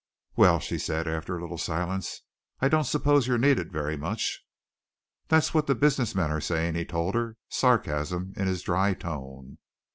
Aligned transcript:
"Well," 0.35 0.57
she 0.59 0.79
said, 0.79 1.07
after 1.07 1.37
a 1.37 1.41
little 1.41 1.59
silence, 1.59 2.23
"I 2.59 2.67
don't 2.69 2.85
suppose 2.85 3.27
you're 3.27 3.37
needed 3.37 3.71
very 3.71 3.95
much." 3.95 4.41
"That's 5.27 5.53
what 5.53 5.67
the 5.67 5.75
business 5.75 6.15
men 6.15 6.31
are 6.31 6.41
saying," 6.41 6.73
he 6.73 6.85
told 6.85 7.13
her, 7.13 7.37
sarcasm 7.49 8.33
in 8.35 8.47
his 8.47 8.63
dry 8.63 8.95
tone. 8.95 9.59